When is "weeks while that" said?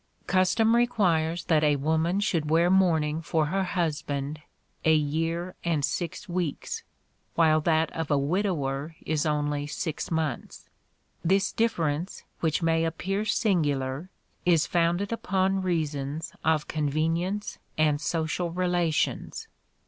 6.27-7.91